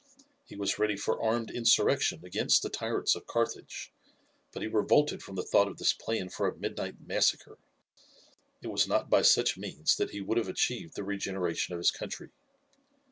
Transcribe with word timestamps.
He 0.47 0.55
was 0.55 0.79
ready 0.79 0.97
for 0.97 1.21
armed 1.21 1.51
insurrection 1.51 2.25
against 2.25 2.63
the 2.63 2.71
tyrants 2.71 3.13
of 3.13 3.27
Carthage, 3.27 3.93
but 4.51 4.63
he 4.63 4.67
revolted 4.67 5.21
from 5.21 5.35
the 5.35 5.43
thought 5.43 5.67
of 5.67 5.77
this 5.77 5.93
plan 5.93 6.29
for 6.29 6.47
a 6.47 6.57
midnight 6.57 6.95
massacre 7.05 7.59
it 8.63 8.69
was 8.69 8.87
not 8.87 9.11
by 9.11 9.21
such 9.21 9.59
means 9.59 9.95
that 9.97 10.09
he 10.09 10.19
would 10.19 10.39
have 10.39 10.49
achieved 10.49 10.95
the 10.95 11.03
regeneration 11.03 11.75
of 11.75 11.77
his 11.77 11.91
country. 11.91 12.31